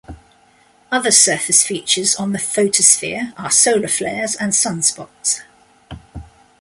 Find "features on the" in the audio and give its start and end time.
1.63-2.39